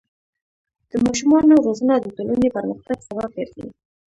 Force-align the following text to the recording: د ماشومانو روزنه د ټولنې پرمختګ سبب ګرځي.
د 0.89 0.91
ماشومانو 1.05 1.53
روزنه 1.65 1.95
د 1.99 2.05
ټولنې 2.15 2.49
پرمختګ 2.57 2.97
سبب 3.07 3.29
ګرځي. 3.37 3.65